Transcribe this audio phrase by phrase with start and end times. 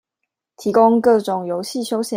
[0.57, 2.09] 提供各種遊憩休閒